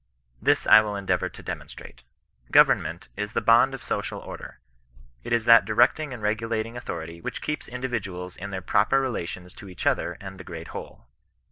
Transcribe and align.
This 0.41 0.65
I 0.65 0.81
will 0.81 0.95
en 0.95 1.05
deavour 1.05 1.31
to 1.31 1.43
demonstrate. 1.43 2.01
Government 2.49 3.09
is 3.15 3.33
the 3.33 3.39
bond 3.39 3.75
of 3.75 3.83
social 3.83 4.17
order. 4.17 4.57
It 5.23 5.31
is 5.31 5.45
that 5.45 5.63
directing 5.63 6.11
and 6.11 6.23
regulating 6.23 6.73
autho 6.73 7.05
rity 7.05 7.21
which 7.21 7.39
keeps 7.39 7.67
individuals 7.67 8.35
in 8.35 8.49
their 8.49 8.61
proper 8.63 8.99
relations 8.99 9.53
to 9.53 9.69
each 9.69 9.85
other 9.85 10.13
and 10.19 10.39
the 10.39 10.43
great 10.43 10.69
whole. 10.69 11.05